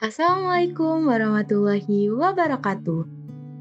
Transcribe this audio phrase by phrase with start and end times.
[0.00, 3.04] Assalamualaikum warahmatullahi wabarakatuh.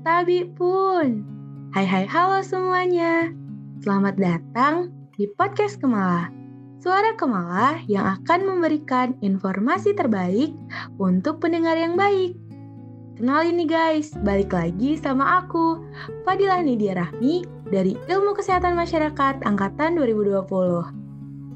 [0.08, 1.28] Tabi pun.
[1.76, 3.36] Hai hai halo semuanya.
[3.84, 4.88] Selamat datang
[5.20, 6.32] di podcast Kemala.
[6.80, 10.56] Suara Kemala yang akan memberikan informasi terbaik
[10.96, 12.40] untuk pendengar yang baik.
[13.20, 15.84] Kenalin nih guys, balik lagi sama aku,
[16.24, 20.48] Fadilah Nidia Rahmi dari Ilmu Kesehatan Masyarakat Angkatan 2020.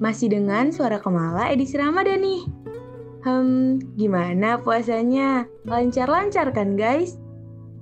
[0.03, 2.62] Masih dengan Suara Kemala edisi Ramadan nih.
[3.23, 5.47] Hmm, gimana puasanya?
[5.63, 7.15] Lancar-lancar kan guys?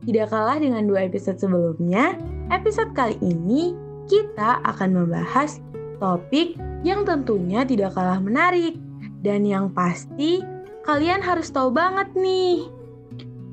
[0.05, 2.13] Tidak kalah dengan dua episode sebelumnya,
[2.54, 3.73] episode kali ini
[4.05, 5.58] kita akan membahas
[5.98, 6.54] topik
[6.85, 8.77] yang tentunya tidak kalah menarik
[9.26, 10.46] dan yang pasti
[10.85, 12.70] kalian harus tahu banget nih.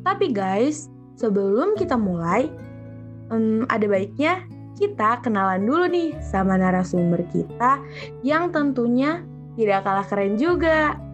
[0.05, 2.52] Tapi guys, sebelum kita mulai,
[3.32, 4.45] um, ada baiknya
[4.77, 7.80] kita kenalan dulu nih sama narasumber kita
[8.20, 9.24] yang tentunya
[9.57, 11.08] tidak kalah keren juga.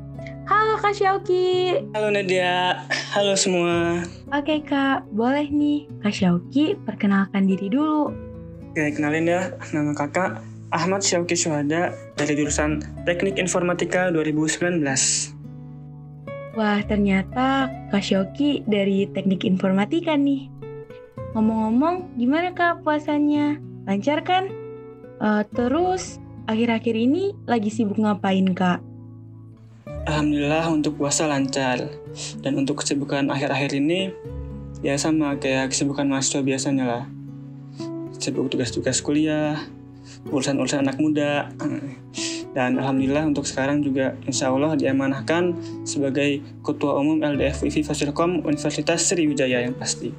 [0.45, 1.73] Halo Kak Syauki.
[1.97, 2.85] Halo Nadia.
[3.17, 4.05] Halo semua.
[4.29, 8.13] Oke Kak, boleh nih Kak Syauki perkenalkan diri dulu.
[8.69, 9.57] Oke, kenalin ya.
[9.73, 14.85] Nama kakak Ahmad Syauki Syuhada dari jurusan Teknik Informatika 2019.
[16.61, 20.53] Wah, ternyata Kak Syauki dari Teknik Informatika nih.
[21.33, 23.57] Ngomong-ngomong, gimana Kak puasanya?
[23.89, 24.53] Lancar kan?
[25.25, 26.21] Uh, terus,
[26.53, 28.85] akhir-akhir ini lagi sibuk ngapain Kak?
[29.85, 31.93] Alhamdulillah untuk puasa lancar.
[32.41, 34.13] Dan untuk kesibukan akhir-akhir ini,
[34.81, 37.05] ya sama kayak kesibukan mahasiswa biasanya lah.
[38.17, 39.61] Sibuk tugas-tugas kuliah,
[40.33, 41.53] urusan-urusan anak muda.
[42.55, 49.11] Dan Alhamdulillah untuk sekarang juga insya Allah diamanahkan sebagai Ketua Umum LDF WIFI Fasilkom Universitas
[49.11, 50.15] Sriwijaya yang pasti.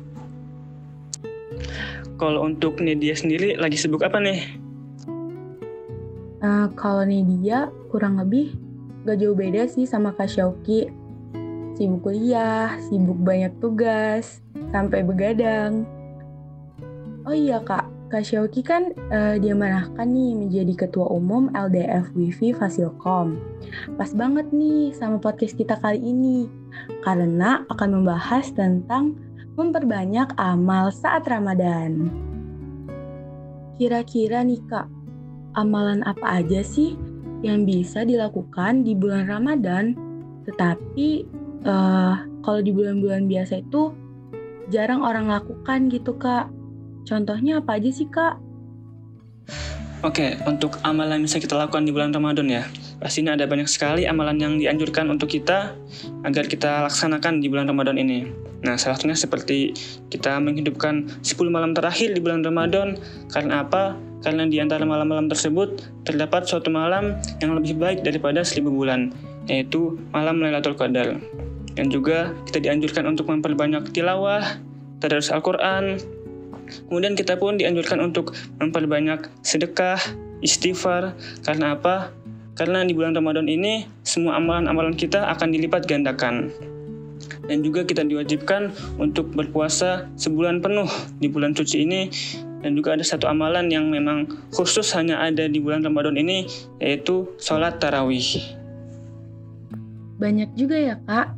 [2.20, 4.40] Kalau untuk Nidia sendiri lagi sibuk apa nih?
[6.44, 8.65] Uh, kalau Nidia kurang lebih
[9.06, 10.90] gak jauh beda sih sama Kak Syauki.
[11.76, 14.40] Sibuk kuliah, sibuk banyak tugas,
[14.72, 15.84] sampai begadang.
[17.28, 23.36] Oh iya kak, Kak Syauki kan uh, diamanahkan nih menjadi Ketua Umum LDF Wifi Fasilkom.
[24.00, 26.48] Pas banget nih sama podcast kita kali ini,
[27.04, 29.20] karena akan membahas tentang
[29.60, 32.08] memperbanyak amal saat Ramadan.
[33.76, 34.88] Kira-kira nih kak,
[35.60, 36.96] amalan apa aja sih
[37.46, 39.94] yang bisa dilakukan di bulan Ramadan,
[40.50, 41.30] tetapi
[41.62, 43.94] uh, kalau di bulan-bulan biasa itu
[44.74, 46.50] jarang orang lakukan gitu kak.
[47.06, 48.42] Contohnya apa aja sih kak?
[50.02, 52.66] Oke, untuk amalan yang bisa kita lakukan di bulan Ramadan ya.
[53.02, 55.74] Pastinya ada banyak sekali amalan yang dianjurkan untuk kita
[56.22, 58.30] agar kita laksanakan di bulan Ramadan ini.
[58.62, 59.74] Nah, salah satunya seperti
[60.14, 62.98] kita menghidupkan 10 malam terakhir di bulan Ramadan.
[63.34, 63.98] Karena apa?
[64.26, 69.14] Karena di antara malam-malam tersebut terdapat suatu malam yang lebih baik daripada seribu bulan,
[69.46, 71.22] yaitu malam Lailatul Qadar.
[71.78, 74.42] Dan juga kita dianjurkan untuk memperbanyak tilawah,
[74.98, 76.02] tadarus Al-Quran,
[76.90, 80.02] Kemudian kita pun dianjurkan untuk memperbanyak sedekah,
[80.42, 81.14] istighfar.
[81.46, 82.10] Karena apa?
[82.56, 86.50] Karena di bulan Ramadan ini semua amalan-amalan kita akan dilipat gandakan
[87.46, 90.90] dan juga kita diwajibkan untuk berpuasa sebulan penuh
[91.22, 92.10] di bulan suci ini
[92.66, 96.50] dan juga ada satu amalan yang memang khusus hanya ada di bulan Ramadan ini
[96.82, 98.26] yaitu sholat tarawih.
[100.18, 101.38] Banyak juga ya kak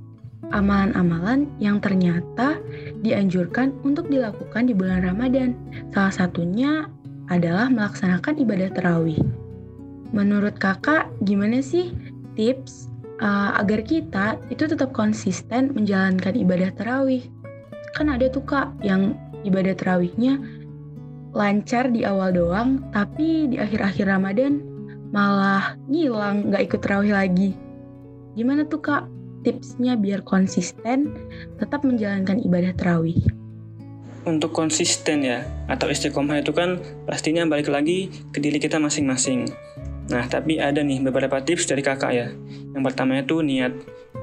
[0.55, 2.55] amalan-amalan yang ternyata
[3.03, 5.51] dianjurkan untuk dilakukan di bulan Ramadan.
[5.91, 6.87] Salah satunya
[7.27, 9.19] adalah melaksanakan ibadah tarawih.
[10.15, 11.91] Menurut kakak, gimana sih
[12.39, 12.87] tips
[13.19, 17.27] uh, agar kita itu tetap konsisten menjalankan ibadah tarawih.
[17.99, 20.39] Kan ada tuh kak yang ibadah tarawihnya
[21.35, 24.63] lancar di awal doang, tapi di akhir-akhir Ramadan
[25.11, 27.55] malah ngilang nggak ikut tarawih lagi.
[28.37, 29.09] Gimana tuh kak
[29.41, 31.15] tipsnya biar konsisten
[31.57, 33.17] tetap menjalankan ibadah tarawih?
[34.27, 39.47] Untuk konsisten ya, atau istiqomah itu kan pastinya balik lagi ke diri kita masing-masing.
[40.11, 42.27] Nah, tapi ada nih beberapa tips dari kakak ya.
[42.75, 43.71] Yang pertama itu niat.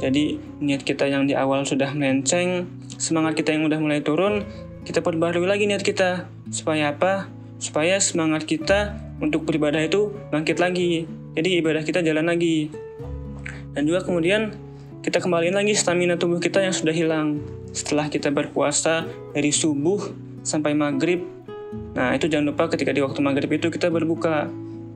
[0.00, 2.68] Jadi, niat kita yang di awal sudah melenceng,
[3.00, 4.44] semangat kita yang udah mulai turun,
[4.84, 6.28] kita perbarui lagi niat kita.
[6.54, 7.26] Supaya apa?
[7.58, 11.10] Supaya semangat kita untuk beribadah itu bangkit lagi.
[11.34, 12.70] Jadi, ibadah kita jalan lagi.
[13.74, 14.54] Dan juga kemudian
[15.02, 17.42] kita kembaliin lagi stamina tubuh kita yang sudah hilang.
[17.74, 19.02] Setelah kita berpuasa
[19.34, 20.14] dari subuh
[20.46, 21.26] sampai maghrib,
[21.98, 24.46] nah itu jangan lupa ketika di waktu maghrib itu kita berbuka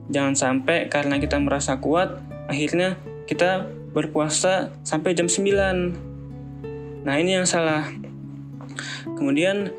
[0.09, 2.17] Jangan sampai karena kita merasa kuat,
[2.49, 2.97] akhirnya
[3.29, 7.05] kita berpuasa sampai jam 9.
[7.05, 7.85] Nah, ini yang salah.
[9.05, 9.69] Kemudian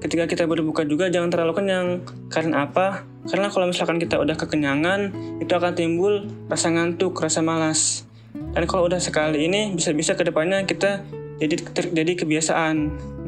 [0.00, 1.88] ketika kita berbuka juga jangan terlalu kenyang.
[2.32, 3.04] Karena apa?
[3.28, 8.08] Karena kalau misalkan kita udah kekenyangan, itu akan timbul rasa ngantuk, rasa malas.
[8.56, 11.04] Dan kalau udah sekali ini, bisa-bisa ke depannya kita
[11.38, 12.76] jadi terjadi kebiasaan.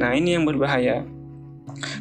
[0.00, 1.04] Nah, ini yang berbahaya.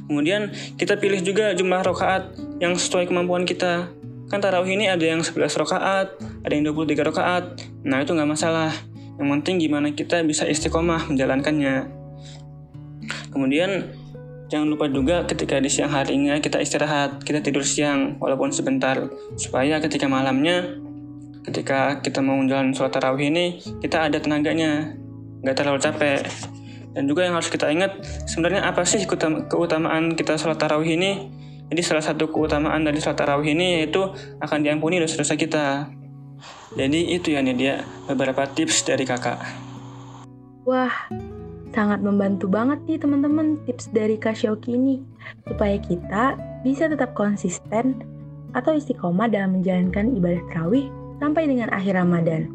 [0.08, 3.92] Kemudian kita pilih juga jumlah rokaat yang sesuai kemampuan kita.
[4.32, 7.44] Kan tarawih ini ada yang 11 rokaat, ada yang 23 rokaat.
[7.84, 8.72] Nah, itu nggak masalah.
[9.20, 11.92] Yang penting gimana kita bisa istiqomah menjalankannya.
[13.32, 13.92] Kemudian
[14.52, 19.08] jangan lupa juga ketika di siang harinya kita istirahat, kita tidur siang walaupun sebentar.
[19.40, 20.76] Supaya ketika malamnya
[21.48, 24.92] ketika kita mau menjalani sholat tarawih ini kita ada tenaganya
[25.40, 26.28] nggak terlalu capek.
[26.92, 29.00] Dan juga yang harus kita ingat sebenarnya apa sih
[29.48, 31.32] keutamaan kita sholat tarawih ini?
[31.72, 34.04] Jadi salah satu keutamaan dari sholat tarawih ini yaitu
[34.44, 35.88] akan diampuni dosa-dosa kita.
[36.76, 37.76] Jadi itu ya nih dia
[38.12, 39.40] beberapa tips dari kakak.
[40.68, 40.92] Wah
[41.72, 45.00] sangat membantu banget nih teman-teman tips dari Kak Shoki ini
[45.48, 48.04] supaya kita bisa tetap konsisten
[48.52, 50.92] atau istiqomah dalam menjalankan ibadah tarawih
[51.24, 52.52] sampai dengan akhir Ramadan.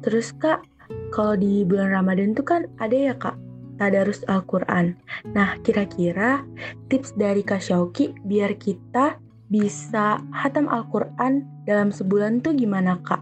[0.00, 0.64] Terus Kak,
[1.12, 3.36] kalau di bulan Ramadan tuh kan ada ya Kak,
[3.76, 4.96] tadarus Al-Quran.
[5.36, 6.40] Nah, kira-kira
[6.88, 9.20] tips dari Kak Syauki biar kita
[9.50, 13.20] bisa hatam Al-Quran dalam sebulan tuh gimana Kak?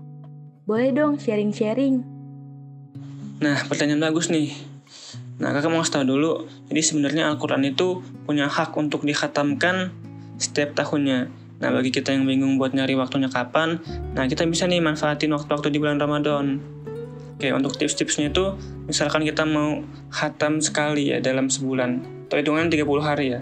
[0.69, 2.05] Boleh dong sharing-sharing.
[3.41, 4.68] Nah, pertanyaan bagus nih.
[5.39, 6.33] Nah, kakak mau tahu dulu,
[6.67, 9.95] jadi sebenarnya Al-Quran itu punya hak untuk dikhatamkan
[10.35, 11.31] setiap tahunnya.
[11.59, 13.79] Nah, bagi kita yang bingung buat nyari waktunya kapan,
[14.19, 16.59] nah kita bisa nih manfaatin waktu-waktu di bulan Ramadan.
[17.39, 18.59] Oke, untuk tips-tipsnya itu,
[18.91, 23.41] misalkan kita mau hatam sekali ya dalam sebulan, atau hitungan 30 hari ya.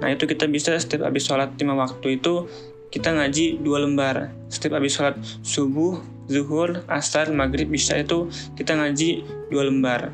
[0.00, 2.48] Nah, itu kita bisa setiap habis sholat 5 waktu itu,
[2.90, 4.34] kita ngaji dua lembar.
[4.50, 5.16] Setiap habis sholat
[5.46, 8.28] subuh, zuhur, asar, maghrib, bisa itu
[8.58, 10.12] kita ngaji dua lembar.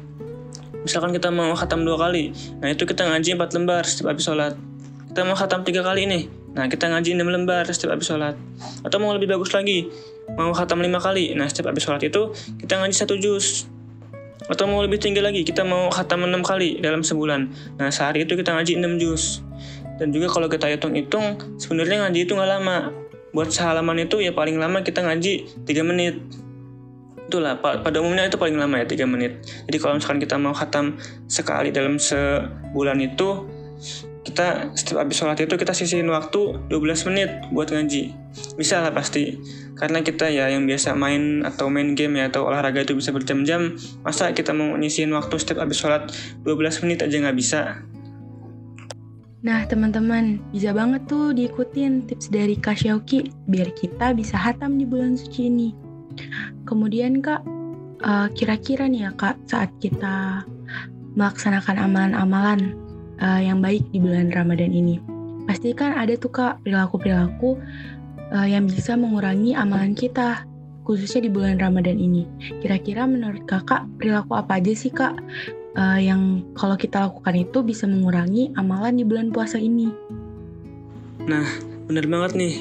[0.87, 2.31] Misalkan kita mau khatam dua kali,
[2.63, 4.55] nah itu kita ngaji empat lembar setiap habis sholat.
[5.11, 8.33] Kita mau khatam tiga kali nih, Nah, kita ngaji 6 lembar setiap habis sholat.
[8.81, 9.93] Atau mau lebih bagus lagi,
[10.41, 11.37] mau khatam 5 kali.
[11.37, 13.69] Nah, setiap habis sholat itu kita ngaji satu juz.
[14.49, 17.53] Atau mau lebih tinggi lagi, kita mau khatam 6 kali dalam sebulan.
[17.77, 19.45] Nah, sehari itu kita ngaji 6 juz.
[20.01, 22.89] Dan juga kalau kita hitung-hitung, sebenarnya ngaji itu nggak lama.
[23.37, 26.17] Buat sehalaman itu ya paling lama kita ngaji 3 menit.
[27.27, 29.43] Itulah, pada umumnya itu paling lama ya 3 menit.
[29.67, 30.95] Jadi kalau misalkan kita mau khatam
[31.27, 33.43] sekali dalam sebulan itu,
[34.27, 38.11] kita setiap habis sholat itu kita sisihin waktu 12 menit buat ngaji
[38.59, 39.39] bisa lah pasti
[39.79, 43.79] karena kita ya yang biasa main atau main game ya atau olahraga itu bisa berjam-jam
[44.03, 46.11] masa kita mau nyisihin waktu setiap habis sholat
[46.43, 47.63] 12 menit aja nggak bisa
[49.47, 54.83] Nah teman-teman, bisa banget tuh diikutin tips dari Kak Syauki biar kita bisa hatam di
[54.83, 55.71] bulan suci ini.
[56.67, 57.47] Kemudian Kak,
[58.03, 60.43] uh, kira-kira nih ya Kak, saat kita
[61.17, 62.77] melaksanakan amalan-amalan
[63.21, 65.01] uh, yang baik di bulan Ramadan ini.
[65.49, 67.57] Pasti kan ada tuh kak perilaku-perilaku
[68.35, 70.45] uh, yang bisa mengurangi amalan kita,
[70.85, 72.29] khususnya di bulan Ramadan ini.
[72.61, 75.17] Kira-kira menurut kakak perilaku apa aja sih kak
[75.79, 79.89] uh, yang kalau kita lakukan itu bisa mengurangi amalan di bulan puasa ini?
[81.25, 81.47] Nah,
[81.89, 82.55] bener banget nih.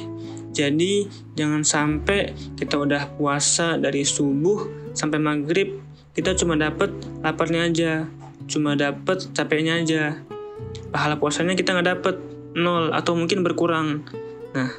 [0.55, 5.83] Jadi jangan sampai kita udah puasa dari subuh sampai maghrib
[6.15, 8.07] kita cuma dapet laparnya aja,
[8.47, 10.15] cuma dapet capeknya aja
[10.95, 12.15] pahala puasanya kita nggak dapet
[12.55, 14.07] nol atau mungkin berkurang.
[14.55, 14.71] Nah,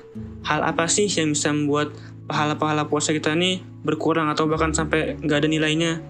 [0.49, 1.93] hal apa sih yang bisa membuat
[2.25, 6.01] pahala-pahala puasa kita ini berkurang atau bahkan sampai nggak ada nilainya?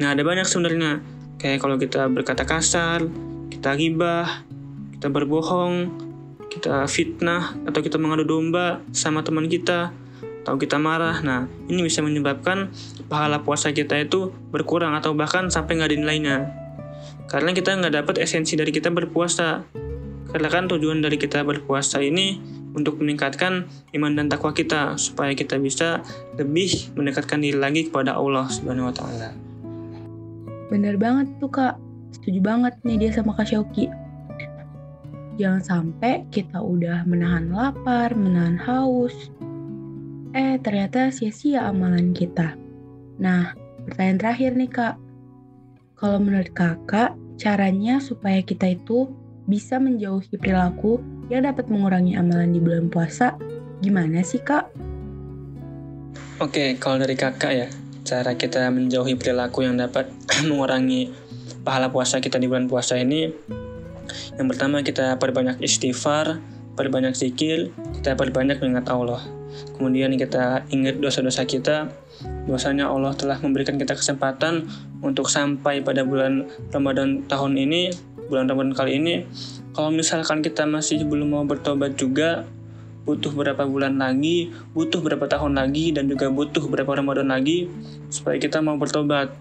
[0.00, 1.04] Nah, ada banyak sebenarnya.
[1.36, 3.04] Kayak kalau kita berkata kasar,
[3.52, 4.48] kita gibah,
[4.96, 5.92] kita berbohong,
[6.50, 9.94] kita fitnah, atau kita mengadu domba sama teman kita,
[10.42, 11.22] atau kita marah.
[11.22, 12.74] Nah, ini bisa menyebabkan
[13.06, 16.36] pahala puasa kita itu berkurang atau bahkan sampai nggak ada nilainya.
[17.30, 19.62] Karena kita nggak dapat esensi dari kita berpuasa.
[20.30, 22.38] Karena kan tujuan dari kita berpuasa ini
[22.70, 23.66] untuk meningkatkan
[23.98, 26.06] iman dan takwa kita supaya kita bisa
[26.38, 29.34] lebih mendekatkan diri lagi kepada Allah Subhanahu wa taala.
[30.70, 31.74] Bener banget tuh Kak.
[32.14, 33.90] Setuju banget nih dia sama Kak Syauki.
[35.40, 39.32] Jangan sampai kita udah menahan lapar, menahan haus.
[40.36, 42.60] Eh, ternyata sia-sia amalan kita.
[43.16, 43.56] Nah,
[43.88, 44.94] pertanyaan terakhir nih Kak.
[45.96, 49.08] Kalau menurut kakak, caranya supaya kita itu
[49.48, 51.00] bisa menjauhi perilaku
[51.32, 53.36] yang dapat mengurangi amalan di bulan puasa,
[53.80, 54.68] gimana sih kak?
[56.40, 57.68] Oke, kalau dari kakak ya,
[58.04, 60.08] cara kita menjauhi perilaku yang dapat
[60.48, 61.12] mengurangi
[61.64, 63.28] pahala puasa kita di bulan puasa ini,
[64.38, 66.40] yang pertama kita perbanyak istighfar,
[66.78, 69.20] perbanyak zikir, kita perbanyak mengingat Allah.
[69.76, 71.90] Kemudian kita ingat dosa-dosa kita,
[72.46, 74.68] bahwasanya Allah telah memberikan kita kesempatan
[75.02, 77.90] untuk sampai pada bulan Ramadan tahun ini,
[78.30, 79.14] bulan Ramadan kali ini.
[79.74, 82.46] Kalau misalkan kita masih belum mau bertobat juga,
[83.04, 87.66] butuh berapa bulan lagi, butuh berapa tahun lagi, dan juga butuh berapa Ramadan lagi
[88.12, 89.34] supaya kita mau bertobat.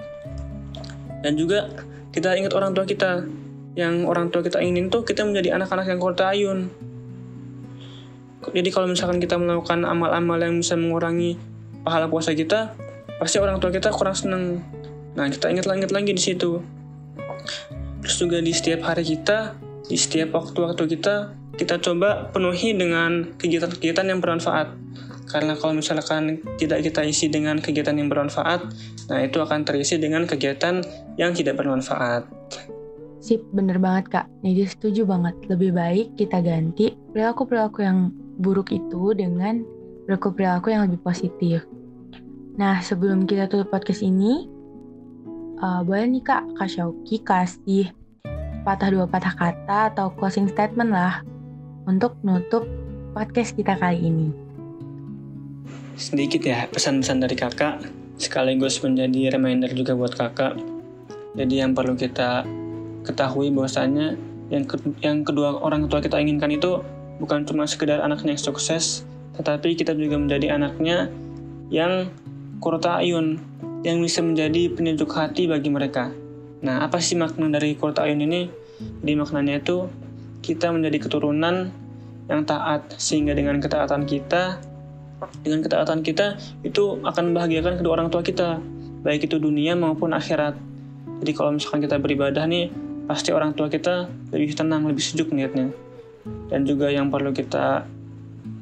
[1.22, 1.70] Dan juga
[2.16, 3.28] kita ingat orang tua kita
[3.78, 6.60] yang orang tua kita ingin tuh kita menjadi anak-anak yang ayun.
[8.50, 11.38] Jadi kalau misalkan kita melakukan amal-amal yang bisa mengurangi
[11.86, 12.74] pahala puasa kita,
[13.20, 14.64] pasti orang tua kita kurang seneng.
[15.14, 16.64] Nah, kita ingat-ingat lagi di situ.
[18.00, 24.08] Terus juga di setiap hari kita, di setiap waktu-waktu kita, kita coba penuhi dengan kegiatan-kegiatan
[24.08, 24.72] yang bermanfaat.
[25.30, 28.66] Karena kalau misalkan tidak kita isi dengan kegiatan yang bermanfaat,
[29.12, 30.82] nah itu akan terisi dengan kegiatan
[31.22, 32.26] yang tidak bermanfaat.
[33.20, 34.28] Sip, bener banget kak.
[34.44, 35.36] Jadi setuju banget.
[35.52, 39.64] Lebih baik kita ganti perilaku-perilaku yang buruk itu dengan
[40.08, 41.68] perilaku-perilaku yang lebih positif.
[42.56, 44.48] Nah, sebelum kita tutup podcast ini,
[45.60, 47.92] uh, boleh nih kak, Kak Syauki kasih
[48.64, 51.24] patah dua patah kata atau closing statement lah
[51.88, 52.68] untuk nutup
[53.16, 54.30] podcast kita kali ini.
[56.00, 57.84] Sedikit ya pesan-pesan dari kakak,
[58.16, 60.56] sekaligus menjadi reminder juga buat kakak.
[61.36, 62.44] Jadi yang perlu kita
[63.04, 66.82] ketahui bahwasanya yang, ke, yang kedua orang tua kita inginkan itu
[67.22, 69.06] bukan cuma sekedar anaknya yang sukses,
[69.38, 71.12] tetapi kita juga menjadi anaknya
[71.70, 72.10] yang
[72.64, 73.38] kurta ayun,
[73.86, 76.10] yang bisa menjadi penyejuk hati bagi mereka.
[76.60, 78.52] Nah, apa sih makna dari kurta ayun ini?
[78.80, 79.88] Di maknanya itu
[80.40, 81.72] kita menjadi keturunan
[82.32, 84.62] yang taat sehingga dengan ketaatan kita
[85.44, 88.62] dengan ketaatan kita itu akan membahagiakan kedua orang tua kita
[89.04, 90.56] baik itu dunia maupun akhirat
[91.20, 92.72] jadi kalau misalkan kita beribadah nih
[93.10, 95.74] pasti orang tua kita lebih tenang lebih sejuk niatnya
[96.54, 97.90] dan juga yang perlu kita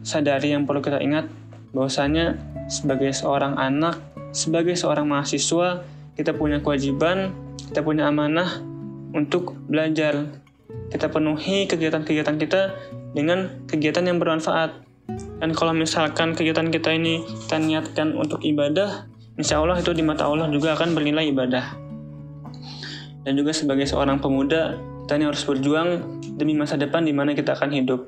[0.08, 1.28] sadari yang perlu kita ingat
[1.76, 2.40] bahwasanya
[2.72, 4.00] sebagai seorang anak
[4.32, 5.84] sebagai seorang mahasiswa
[6.16, 7.36] kita punya kewajiban
[7.68, 8.64] kita punya amanah
[9.12, 10.32] untuk belajar
[10.88, 12.62] kita penuhi kegiatan-kegiatan kita
[13.12, 14.84] dengan kegiatan yang bermanfaat.
[15.40, 19.08] Dan kalau misalkan kegiatan kita ini kita niatkan untuk ibadah,
[19.40, 21.87] insya Allah itu di mata Allah juga akan bernilai ibadah.
[23.28, 26.00] Dan juga sebagai seorang pemuda, kita ini harus berjuang
[26.40, 28.08] demi masa depan di mana kita akan hidup.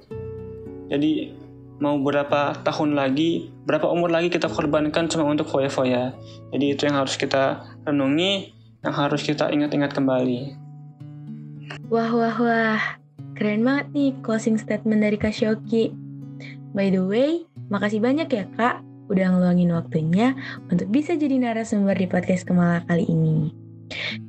[0.87, 1.35] Jadi
[1.83, 6.15] mau berapa tahun lagi, berapa umur lagi kita korbankan cuma untuk foya-foya.
[6.55, 10.55] Jadi itu yang harus kita renungi, yang harus kita ingat-ingat kembali.
[11.91, 12.81] Wah, wah, wah.
[13.35, 15.91] Keren banget nih closing statement dari Kak Shoki.
[16.71, 20.31] By the way, makasih banyak ya Kak udah ngeluangin waktunya
[20.71, 23.68] untuk bisa jadi narasumber di podcast Kemala kali ini.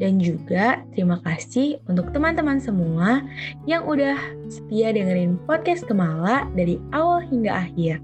[0.00, 3.24] Dan juga terima kasih untuk teman-teman semua
[3.68, 4.16] yang udah
[4.48, 8.00] setia dengerin podcast Kemala dari awal hingga akhir.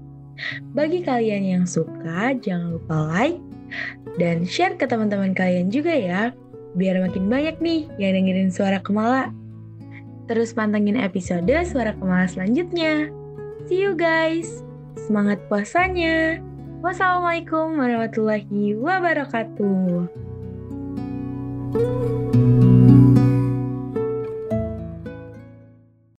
[0.77, 3.41] Bagi kalian yang suka, jangan lupa like
[4.21, 6.21] dan share ke teman-teman kalian juga ya,
[6.77, 9.33] biar makin banyak nih yang dengerin suara Kemala.
[10.27, 13.07] Terus pantengin episode Suara Kemala selanjutnya.
[13.71, 14.63] See you guys.
[15.07, 16.43] Semangat puasanya.
[16.83, 20.26] Wassalamualaikum warahmatullahi wabarakatuh.
[21.73, 22.36] Thank you.